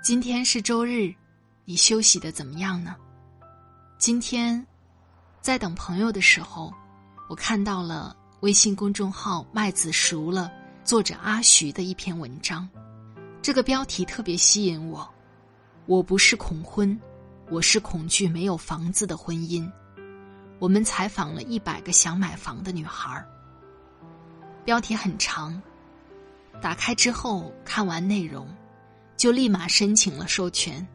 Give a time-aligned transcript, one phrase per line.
[0.00, 1.12] 今天是周日，
[1.64, 2.94] 你休息的怎么样呢？
[3.98, 4.64] 今天
[5.40, 6.72] 在等朋友的时候，
[7.28, 10.50] 我看到了微信公众号“麦子熟了”
[10.84, 12.66] 作者阿徐的一篇文章，
[13.42, 15.06] 这个标题特别吸引我。
[15.86, 16.98] 我不是恐婚。
[17.50, 19.66] 我是恐惧没有房子的婚姻。
[20.58, 23.26] 我们采访了一百个想买房的女孩儿。
[24.66, 25.60] 标题很长，
[26.60, 28.46] 打开之后看完内容，
[29.18, 30.86] 就立马申请了授权。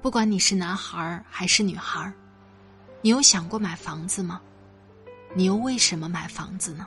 [0.00, 2.14] 不管你是男孩儿还是女孩儿，
[3.00, 4.40] 你有想过买房子吗？
[5.34, 6.86] 你又为什么买房子呢？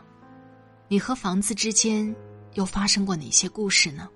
[0.88, 2.16] 你和房子之间
[2.54, 4.08] 又发生过哪些故事呢？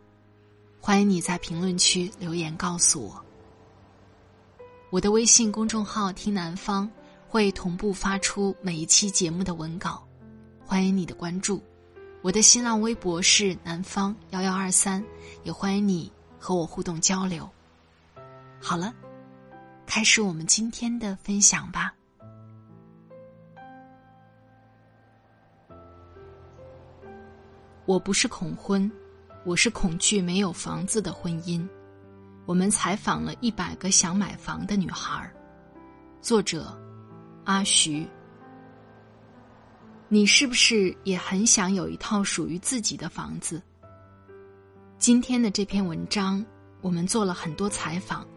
[0.80, 3.26] 欢迎你在评论区留言告诉我。
[4.92, 6.90] 我的微信公众号“听南方”
[7.28, 10.08] 会同步发出每一期节目的文稿，
[10.66, 11.62] 欢迎你的关注。
[12.22, 15.02] 我的新浪微博是南方幺幺二三，
[15.44, 17.50] 也欢迎你和我互动交流。
[18.60, 18.94] 好了，
[19.86, 21.94] 开始我们今天的分享吧。
[27.86, 28.92] 我不是恐婚，
[29.46, 31.66] 我是恐惧没有房子的婚姻。
[32.46, 35.34] 我们采访了一百个想买房的女孩儿，
[36.22, 36.78] 作者
[37.46, 38.06] 阿徐。
[40.12, 43.62] 你是不是也很想有一套属于自己的房子？
[44.98, 46.44] 今天的这篇文章，
[46.82, 48.28] 我们做了很多采访，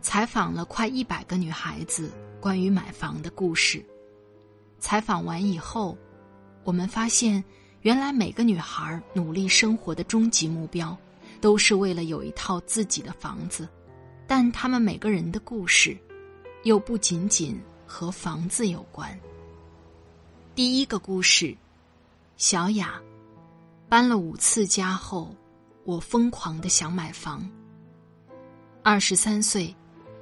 [0.00, 2.08] 采访了快一百个女孩子
[2.40, 3.84] 关于买房的故事。
[4.78, 5.98] 采访完以后，
[6.62, 7.42] 我们发现，
[7.80, 10.96] 原来每个女孩努力生活的终极目标。
[11.40, 13.68] 都是为了有一套自己的房子，
[14.28, 15.98] 但她们每个人的故事，
[16.62, 19.18] 又不仅仅和房子有关。
[20.54, 21.56] 第一个故事，
[22.36, 23.00] 小雅
[23.88, 25.34] 搬了五次家后，
[25.84, 27.48] 我疯狂的想买房。
[28.82, 29.74] 二十三岁，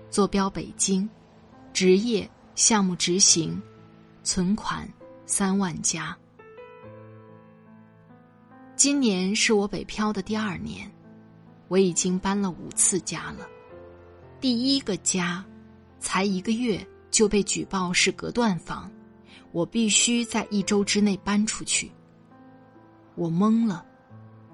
[0.08, 1.08] 坐标北京，
[1.72, 3.60] 职业项目执行，
[4.22, 4.88] 存款
[5.26, 6.16] 三万加。
[8.76, 10.88] 今年是我北漂的第二年。
[11.66, 13.48] 我已经搬了五次家了，
[14.40, 15.44] 第一个家，
[15.98, 18.90] 才一个月就被举报是隔断房，
[19.53, 21.91] 我必须在一周之内搬出去。
[23.15, 23.84] 我懵了，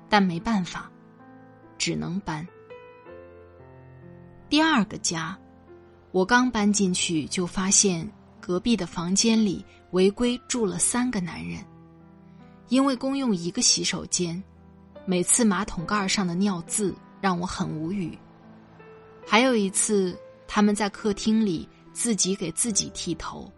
[0.09, 0.91] 但没办法，
[1.79, 2.47] 只能搬。
[4.49, 5.39] 第二个家，
[6.13, 11.65] 我刚搬进去就发现隔壁的房间里违规住了三个男人，
[12.69, 14.43] 因为公用一个洗手间，
[15.05, 16.95] 每次马桶盖上的尿渍。
[17.19, 18.17] 让我很无语。
[19.27, 23.51] 还有一次，他们在客厅里自己给自己剃头。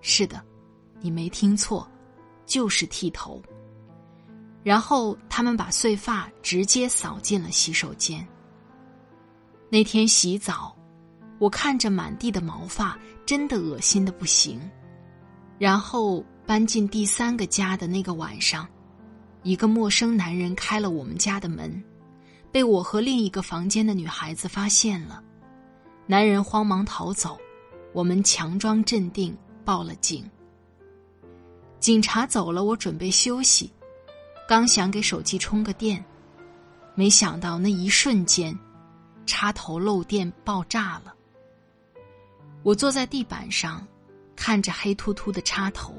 [0.00, 0.42] 是的，
[1.00, 1.88] 你没听错，
[2.46, 3.40] 就是剃头。
[4.62, 8.26] 然后他们把碎发直接扫进了洗手间。
[9.70, 10.76] 那天洗澡，
[11.38, 14.60] 我看着满地的毛发，真的恶心的不行。
[15.58, 18.66] 然后搬进第三个家的那个晚上，
[19.42, 21.82] 一个陌生男人开了我们家的门。
[22.52, 25.22] 被我和另一个房间的女孩子发现了，
[26.04, 27.38] 男人慌忙逃走，
[27.92, 29.36] 我们强装镇定，
[29.70, 30.28] 报了警。
[31.78, 33.72] 警察走了，我准备休息，
[34.48, 36.04] 刚想给手机充个电，
[36.96, 38.52] 没想到那一瞬间，
[39.26, 41.14] 插头漏电爆炸了。
[42.64, 43.86] 我坐在地板上，
[44.34, 45.94] 看着黑秃秃的插头，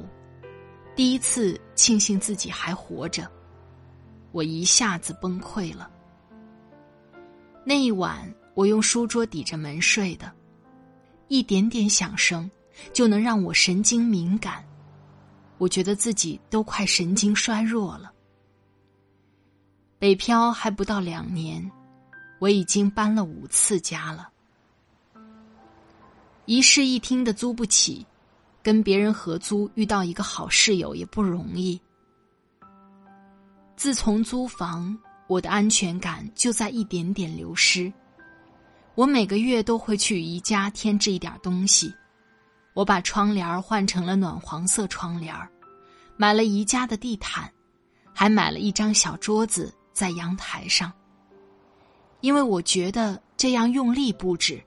[0.94, 3.31] 第一次庆幸自己还活着，
[4.33, 5.89] 我一下子崩溃了。
[7.63, 10.29] 那一晚，我用书桌抵着门睡的，
[11.29, 12.51] 一点点响声
[12.94, 14.63] 就能让我神经敏感，
[15.57, 18.12] 我觉得自己都快神经衰弱了。
[20.00, 21.71] 北漂还不到两年，
[22.39, 24.29] 我已经搬了五次家了。
[26.45, 28.06] 一室一厅的租不起，
[28.63, 31.79] 跟别人合租遇到一个好室友也不容易。
[33.75, 34.97] 自从租房，
[35.27, 37.91] 我的安全感就在一点点流失。
[38.95, 41.94] 我每个月都会去宜家添置一点东西，
[42.73, 45.35] 我把窗帘换成了暖黄色窗帘，
[46.15, 47.51] 买了宜家的地毯，
[48.13, 50.91] 还买了一张小桌子在阳台上。
[52.21, 54.63] 因为我觉得这样用力布置，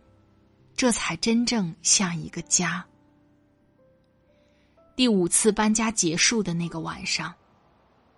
[0.77, 2.85] 这才真正像一个家。
[4.97, 7.33] 第五次搬家结束的那个晚上，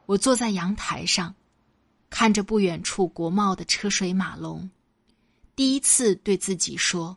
[0.07, 1.35] 我坐在阳台上，
[2.11, 4.69] 看着不远处国贸的车水马龙，
[5.55, 7.17] 第一次对自己说：“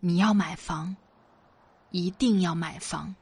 [0.00, 0.94] 你要买房，
[1.90, 3.14] 一定要买房。”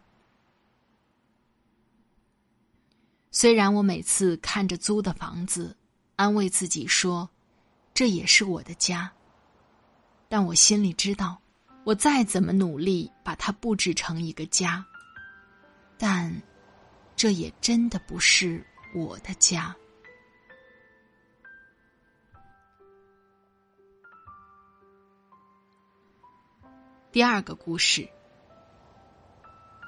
[3.31, 5.77] 虽然我每次看着租的房子，
[6.17, 7.29] 安慰自己说。
[7.95, 9.11] 这也是我的家，
[10.29, 11.41] 但我心里知道，
[11.83, 14.85] 我再怎么努力把它布置成一个家，
[15.97, 16.43] 但
[17.17, 18.63] 这也真的不是
[18.95, 19.75] 我的家。
[27.11, 28.07] 第二个故事，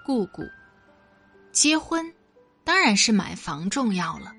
[0.09, 0.43] 姑姑
[1.53, 2.11] 结婚，
[2.65, 4.33] 当然是买房重要了。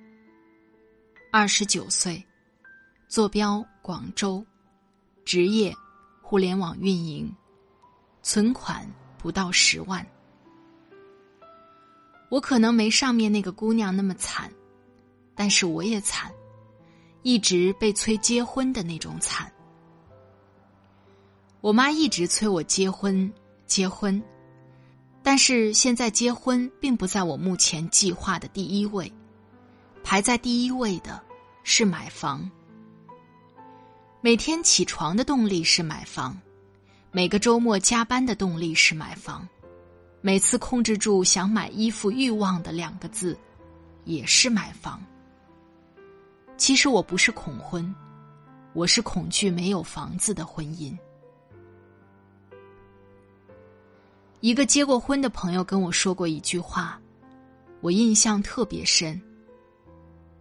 [1.31, 2.25] 二十九岁。
[3.07, 4.43] 坐标广州，
[5.23, 5.71] 职业
[6.23, 7.31] 互联网运营，
[8.23, 8.83] 存款
[9.19, 10.03] 不到十万。
[12.31, 14.51] 我可能没上面那个姑娘那么惨，
[15.35, 16.31] 但是我也惨，
[17.21, 19.51] 一直被催结婚的那种惨。
[21.61, 23.31] 我妈一直催我结婚，
[23.67, 24.19] 结婚，
[25.21, 29.11] 但是现在结婚并不在我目前计划的第一位，
[30.03, 31.21] 排在第一位的
[31.63, 32.49] 是买房。
[34.21, 36.37] 每天起床的动力是买房，
[37.11, 39.47] 每个周末加班的动力是买房，
[40.21, 43.37] 每次控制住想买衣服欲望的两个字，
[44.05, 45.01] 也是买房。
[46.57, 47.95] 其实我不是恐婚，
[48.73, 50.97] 我是恐惧没有房子的婚姻。
[54.41, 56.99] 一个结过婚的朋友跟我说过一句话，
[57.81, 59.21] 我印象特别深。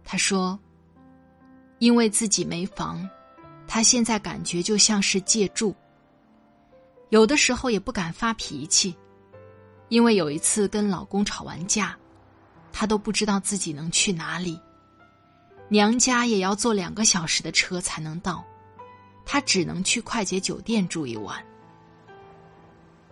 [0.05, 0.57] 他说
[1.79, 3.07] ：“因为自己没房。”
[3.67, 5.75] 他现在感觉就像是借住，
[7.09, 8.95] 有的时候也不敢发脾气，
[9.89, 11.95] 因为有一次跟老公吵完架，
[12.71, 14.59] 他都不知道自己能去哪里，
[15.67, 18.43] 娘家也要坐两个小时的车才能到，
[19.23, 21.39] 他只能去快捷酒店住一晚。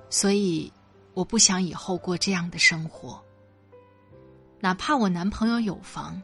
[0.10, 0.74] 所以，
[1.18, 3.20] 我不想以后过这样的生活。
[4.60, 6.22] 哪怕我男朋友有房，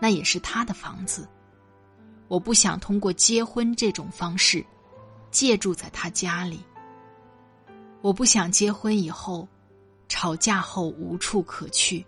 [0.00, 1.28] 那也是他的房子。
[2.26, 4.64] 我不想通过结婚这种方式
[5.30, 6.64] 借住在他家里。
[8.00, 9.46] 我不想结婚以后
[10.08, 12.02] 吵架后无处可去。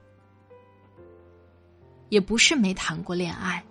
[2.09, 3.62] 也不是没谈过恋爱。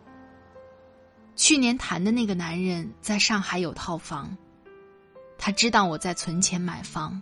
[1.36, 4.38] 去年谈的那个男人在上海有套房，
[5.36, 7.20] 他知道我在存钱买房，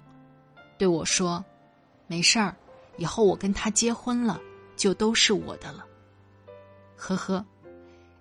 [0.84, 1.42] 对我说
[2.08, 2.54] ：“没事儿，
[2.98, 4.38] 以后我跟他结婚了，
[4.76, 5.86] 就都是我的了。”
[6.98, 7.46] 呵呵，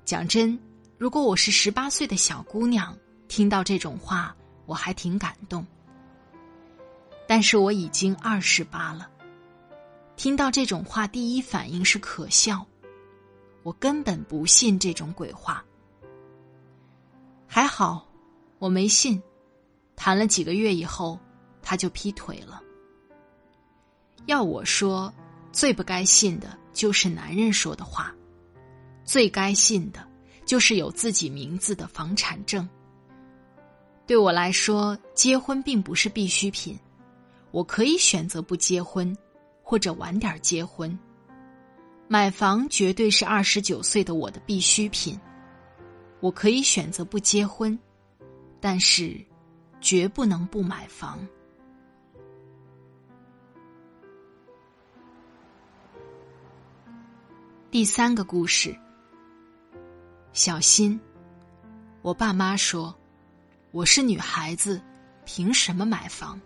[0.04, 0.56] 讲真。
[0.96, 4.32] 如果我是十八岁的小姑娘，听到这种话，
[4.64, 5.66] 我还挺感动。
[7.26, 9.10] 但是我已经二十八了，
[10.14, 12.64] 听到这种话，第一反应是可笑。
[13.64, 15.64] 我根本不信这种鬼话。
[17.48, 18.06] 还好，
[18.60, 19.20] 我没信。
[19.96, 21.18] 谈了几个月以后，
[21.62, 22.60] 他就劈腿了。
[24.26, 25.12] 要我说，
[25.52, 28.14] 最不该信的就是男人说的话，
[29.04, 30.10] 最该信的。
[30.44, 32.68] 就是有自己名字的房产证。
[34.06, 36.76] 对我来说，结婚并不是必需品，
[37.52, 39.16] 我可以选择不结婚，
[39.62, 40.98] 或者晚点结婚。
[42.08, 45.18] 买房绝对是二十九岁的我的必需品，
[46.18, 47.78] 我可以选择不结婚，
[48.60, 49.16] 但是
[49.80, 51.24] 绝不能不买房。
[57.72, 58.78] 第三个故事。
[60.34, 61.00] 小心，
[62.02, 62.94] 我爸妈说
[63.70, 64.78] 我是女孩子，
[65.24, 66.38] 凭什么买房？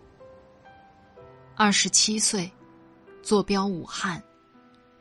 [1.53, 2.49] 二十七岁，
[3.21, 4.23] 坐标武汉，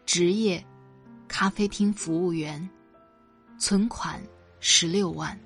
[0.04, 0.60] 职业
[1.28, 2.68] 咖啡厅服务员，
[3.56, 4.20] 存款
[4.58, 5.38] 十六万。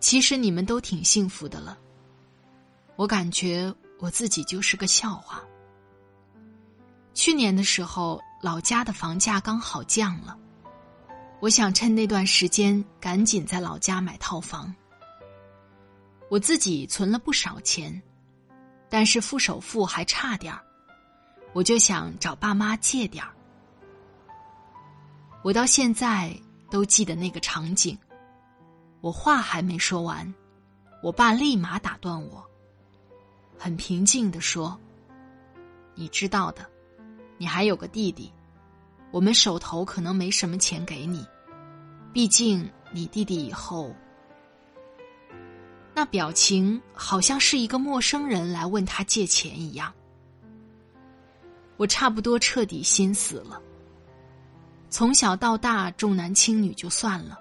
[0.00, 1.76] 其实你们都挺幸福的了，
[2.96, 5.42] 我感觉我自己就是个笑话。
[7.12, 10.36] 去年的时候，老家的房价刚好降了。
[11.40, 14.74] 我想趁那段时间赶紧在老家买套房。
[16.28, 18.02] 我自己存了不少钱，
[18.90, 20.60] 但是付首付还差点儿，
[21.52, 23.32] 我就想找爸妈借点儿。
[25.44, 26.36] 我到现在
[26.68, 27.96] 都记得那个场景，
[29.00, 30.34] 我话还没说完，
[31.00, 32.44] 我爸立马打断我，
[33.56, 34.76] 很平静的说
[35.94, 36.68] ：“你知道的，
[37.42, 38.32] 你还有个弟弟。”
[39.10, 41.26] 我们手头可能没什么钱给你，
[42.12, 43.92] 毕竟你弟弟以后，
[45.92, 49.92] 那表情好像是一个陌生人来问他借钱一样。
[51.76, 53.60] 我差不多彻底心死了。
[54.88, 57.36] 从小到大重男轻女就算了，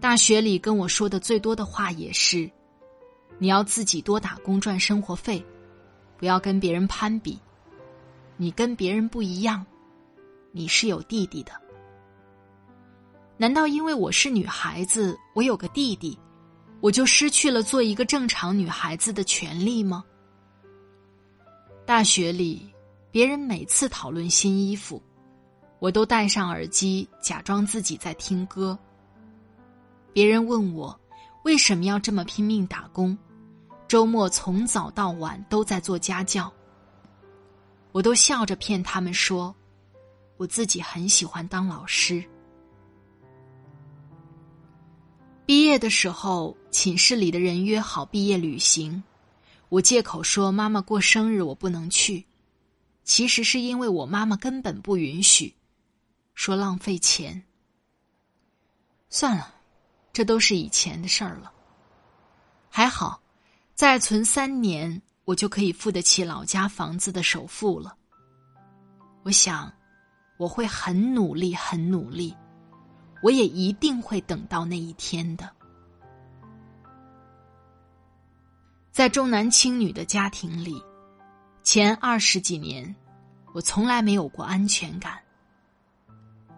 [0.00, 2.48] 大学里跟我说的最多的话也是：
[3.38, 5.44] 你要自己多打工赚生活费，
[6.18, 7.36] 不要跟别人攀比，
[8.36, 9.64] 你跟别人不一样。
[10.54, 11.52] 你是有弟弟的，
[13.38, 16.18] 难道因为我是女孩子，我有个弟弟，
[16.80, 20.04] 我就失去了做一个正常女孩子的权利吗？
[21.86, 22.70] 大学里，
[23.10, 25.02] 别人每次讨论新衣服，
[25.78, 28.78] 我都戴上耳机，假装自己在听歌。
[30.12, 31.00] 别人问我
[31.44, 33.16] 为什么要这么拼命打工，
[33.88, 36.52] 周末从早到晚都在做家教，
[37.92, 39.54] 我都笑着骗他们说。
[40.38, 42.24] 我自己很喜欢当老师。
[45.46, 49.02] 毕业的时候，寝室里的人约好毕业旅行，
[49.68, 52.24] 我借口说妈妈过生日我不能去，
[53.04, 55.54] 其实是因为我妈妈根本不允许，
[56.34, 57.44] 说浪费钱。
[59.08, 59.54] 算了，
[60.12, 61.52] 这都是以前的事儿了。
[62.68, 63.20] 还好，
[63.74, 67.96] 再存三年，我就可以付得起老家房子的首付了。
[69.22, 69.72] 我想。
[70.38, 72.34] 我会很努力，很努力，
[73.22, 75.48] 我也一定会等到那一天的。
[78.90, 80.82] 在重男轻女的家庭里，
[81.62, 82.92] 前二十几年，
[83.52, 85.16] 我从来没有过安全感。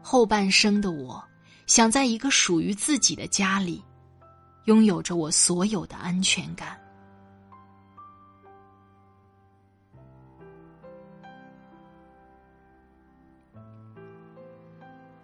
[0.01, 1.23] 后半生的我，
[1.67, 3.85] 想在一个属于自己的家里，
[4.65, 6.81] 拥有着我所有的安全感。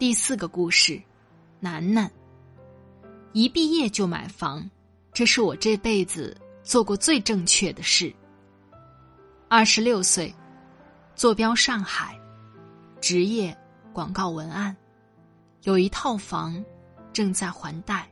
[0.01, 0.99] 第四个故事，
[1.61, 2.11] 楠楠。
[3.35, 4.67] 一毕业就买房，
[5.13, 8.11] 这是我这辈子做过最正确的事。
[9.47, 10.35] 二十六岁，
[11.15, 12.19] 坐标上海，
[12.99, 13.55] 职业
[13.93, 14.75] 广告文案，
[15.65, 16.65] 有一套房，
[17.13, 18.11] 正在还贷。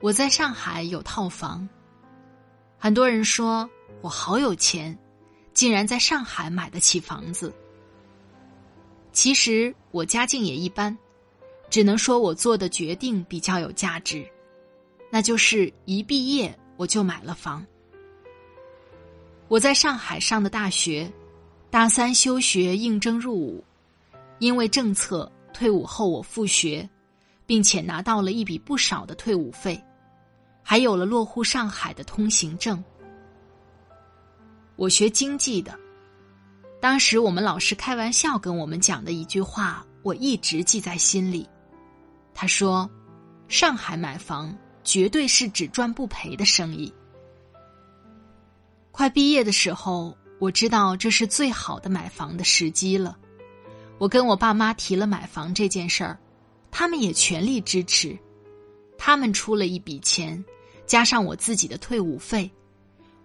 [0.00, 1.68] 我在上海有套房，
[2.80, 4.98] 很多人说我好有钱。
[5.62, 7.54] 竟然在上海买得起房子。
[9.12, 10.98] 其实我家境也一般，
[11.70, 14.26] 只能说我做的决定比较有价值，
[15.08, 17.64] 那就是一毕业我就买了房。
[19.46, 21.08] 我在上海上的大学，
[21.70, 23.62] 大三休学应征入伍，
[24.40, 26.90] 因为政策，退伍后我复学，
[27.46, 29.80] 并且拿到了一笔不少的退伍费，
[30.60, 32.82] 还有了落户上海的通行证。
[34.82, 35.78] 我学经济的，
[36.80, 41.48] 当时我们老师开玩笑跟我们讲的一句话，我一直记在心里。
[42.34, 42.90] 他说
[43.46, 46.92] ：“上海买房绝对是只赚不赔的生意。”
[48.90, 53.16] 快毕业的时候，我知道这是最好的买房的时机了。
[53.98, 56.18] 我跟我爸妈提了买房这件事儿，
[56.72, 58.18] 他们也全力支持，
[58.98, 60.44] 他们出了一笔钱，
[60.86, 62.50] 加上我自己的退伍费。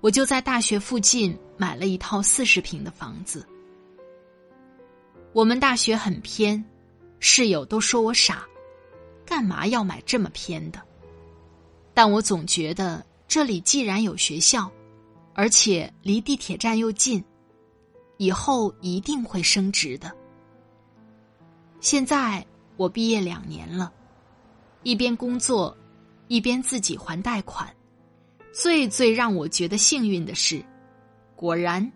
[0.01, 3.45] 我就在大学附近买了一套四十平的房子。
[5.33, 6.63] 我们大学很偏，
[7.19, 8.45] 室友都说我傻，
[9.25, 10.81] 干嘛要买这么偏的？
[11.93, 14.71] 但我总觉得这里既然有学校，
[15.33, 17.23] 而且离地铁站又近，
[18.17, 20.15] 以后一定会升值的。
[21.79, 23.91] 现在我毕业两年了，
[24.83, 25.75] 一边工作，
[26.27, 27.71] 一边自己还贷款。
[28.59, 30.65] 最最让我觉得幸运的是，
[31.35, 31.91] 果然，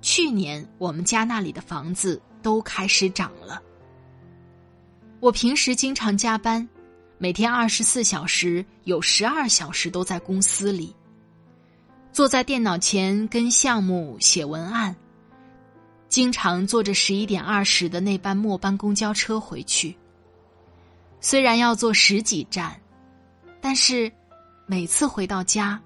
[0.00, 3.60] 去年我们家那里的房子都开始涨了。
[5.18, 6.68] 我平时经常加班，
[7.18, 10.94] 每天二十四小时有十二小时都在公司里，
[12.12, 14.94] 坐在电脑前跟项目写文案，
[16.08, 19.96] 经常坐着十一点二十的那班末班公交车回去。
[21.20, 22.80] 虽然要坐十几站，
[23.60, 24.12] 但是
[24.64, 25.82] 每次回到家。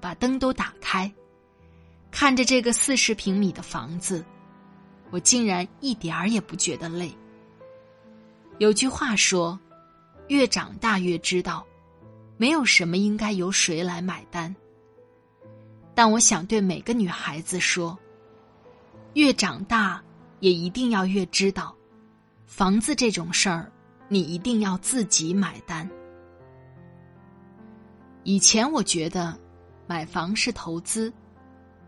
[0.00, 1.12] 把灯都打开，
[2.10, 4.24] 看着这个四十平米的房子，
[5.10, 7.14] 我竟然一点儿也不觉得累。
[8.58, 9.58] 有句话说
[10.28, 11.66] ：“越长大越知道，
[12.36, 14.54] 没有什么应该由谁来买单。”
[15.94, 17.98] 但我想对每个女孩子说：
[19.14, 20.02] 越长大，
[20.40, 21.74] 也一定要越知道，
[22.46, 23.70] 房子这种事儿，
[24.08, 25.88] 你一定要自己买单。
[28.24, 29.38] 以前我觉得
[29.90, 31.12] 买房是投资，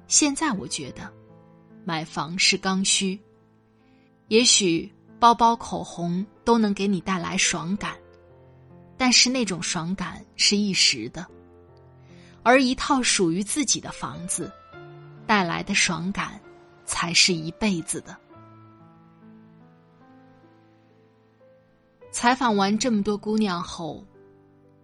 [0.08, 1.08] 现在我觉得
[1.84, 3.16] 买房是刚需。
[4.26, 7.96] 也许包包、口红都能给你带来爽感，
[8.96, 11.24] 但是那种爽感是一时的。
[12.42, 14.50] 而一套属于自己的房子，
[15.24, 16.40] 带来的爽感，
[16.84, 18.16] 才是一辈子的。
[22.10, 24.04] 采访完这么多姑娘后，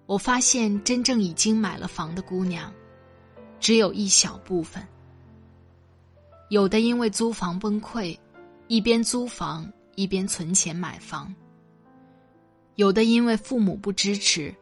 [0.07, 2.73] 我发现真正已经买了房的姑娘，
[3.61, 4.87] 只有一小部分。
[6.50, 8.19] 有的因为租房崩溃，
[8.69, 11.27] 一边租房一边存钱买房；
[12.77, 14.55] 有的因为父母不支持。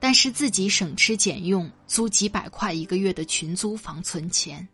[0.00, 4.68] 但是自己省吃俭用租几百块一个月的群租房存钱，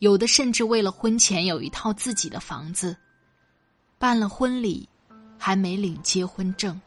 [0.00, 2.96] 有的甚至为了婚前有一套自己的房子，
[3.98, 4.88] 办了婚礼，
[5.38, 6.80] 还没领结婚证。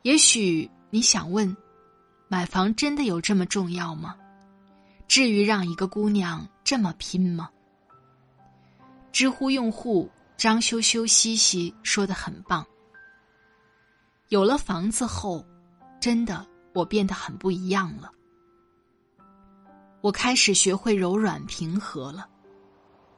[0.00, 1.54] 也许你想问，
[2.32, 4.14] 买房真的有这么重要吗？
[5.08, 7.50] 至于让一个姑娘这么拼吗？
[9.10, 12.64] 知乎用户张羞羞西西说的很棒。
[14.28, 15.44] 有了房子后，
[16.00, 18.12] 真的我变得很不一样了。
[20.00, 22.28] 我开始学会柔软平和了，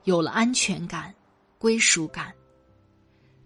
[0.05, 1.15] 有了安全感、
[1.59, 2.33] 归属感。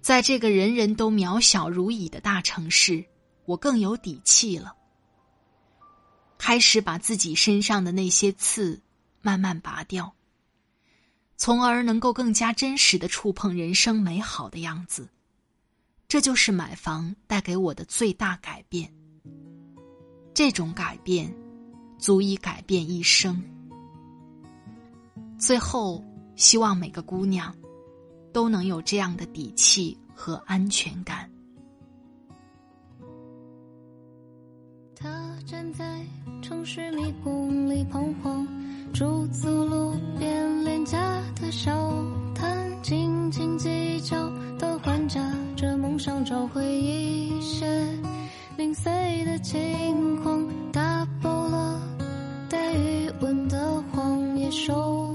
[0.00, 3.04] 在这个人人都渺小如蚁的大城市，
[3.46, 4.75] 我更有底气了。
[6.38, 8.80] 开始把自己身上的那些刺
[9.22, 10.14] 慢慢拔掉，
[11.36, 15.08] 从而能够更加真实的触碰人生美好的样子。
[16.08, 18.92] 这就是买房带给我的最大改变。
[20.32, 21.34] 这种改变，
[21.98, 23.42] 足以改变一生。
[25.38, 26.04] 最后，
[26.36, 27.54] 希望每个姑娘，
[28.32, 31.30] 都能有这样的底气和安全感。
[35.06, 35.84] 他站在
[36.42, 38.44] 城市迷宫里彷徨，
[38.92, 40.98] 驻足路边廉价
[41.40, 41.70] 的小
[42.34, 44.16] 摊，斤斤计较
[44.58, 45.22] 的还价。
[45.98, 47.66] 想找回一些
[48.58, 51.80] 零碎的情况，打破了
[52.50, 55.05] 带余温的谎，也收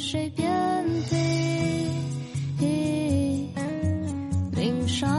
[0.00, 0.86] 面住着谁遍
[2.58, 3.54] 地
[4.52, 5.10] 鳞伤。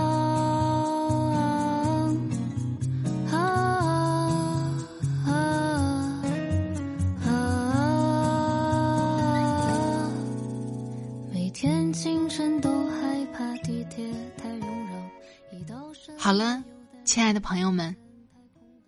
[16.18, 16.64] 好了，
[17.04, 17.96] 亲爱的朋友们，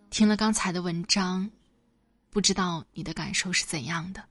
[0.10, 1.50] 听了刚才的文章，
[2.30, 4.24] 不知道你的感受是怎样的？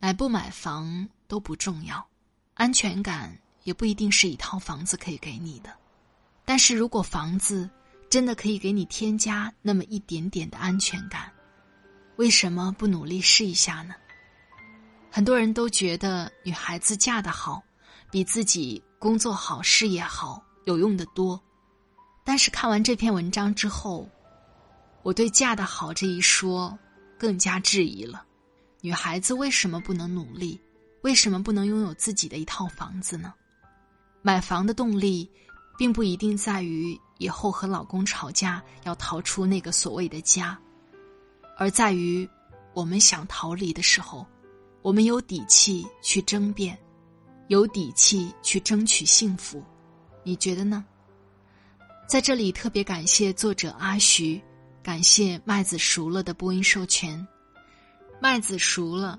[0.00, 2.06] 买不买房都不重要，
[2.54, 5.74] 安全感也不一定是一套房子可以给你的。
[6.44, 7.68] 但是如果房子
[8.08, 11.30] 真的可以给你添加那么一点点的安全感，
[12.14, 13.94] 为什么不努力试一下呢？
[15.10, 17.60] 很多人都觉得女孩子嫁得好，
[18.08, 21.38] 比自己工作好、事业好有用的多。
[22.22, 24.08] 但是看完这篇文章之后，
[25.02, 26.78] 我对“嫁得好”这一说
[27.18, 28.24] 更加质疑了。
[28.80, 30.60] 女孩子为什么不能努力？
[31.02, 33.34] 为什么不能拥有自己的一套房子呢？
[34.22, 35.28] 买房的动力，
[35.76, 40.58] 并不一定在于以后和老公吵架要逃出那个所谓的家，
[41.56, 42.28] 而在于
[42.72, 44.26] 我们想逃离的时候，
[44.82, 46.78] 我们有底气去争辩，
[47.48, 49.62] 有底气去争取幸福。
[50.22, 50.84] 你觉得呢？
[52.08, 54.40] 在这里特别感谢作者阿徐，
[54.82, 57.26] 感谢麦子熟了的播音授权。
[58.20, 59.16] 麦子熟了，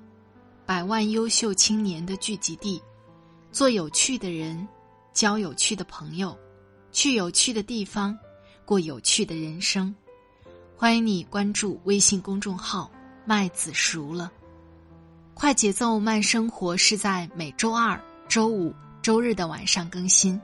[0.65, 2.81] 百万优秀青年的聚集地，
[3.49, 4.67] 做有趣的人，
[5.13, 6.37] 交有趣的朋友，
[6.91, 8.17] 去有趣的地方，
[8.65, 9.95] 过有趣的人生。
[10.75, 12.91] 欢迎你关注微信公众号
[13.25, 14.29] “麦子熟了”。
[15.33, 20.39] 快节奏慢生活是在每周二、周五、周日的晚上更新。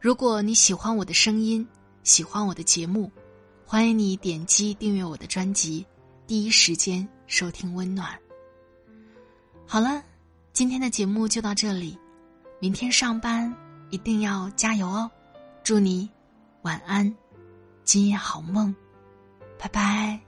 [0.00, 1.66] 如果你喜欢我的声音，
[2.02, 3.12] 喜欢我的节目，
[3.62, 5.84] 欢迎你点击订阅我的专辑，
[6.26, 8.18] 第一时间收听温暖。
[9.66, 10.02] 好了，
[10.52, 11.98] 今天的节目就到这里，
[12.60, 13.54] 明天上班
[13.90, 15.10] 一定要加油哦！
[15.62, 16.08] 祝你
[16.62, 17.14] 晚安，
[17.84, 18.74] 今夜好梦，
[19.58, 20.23] 拜拜。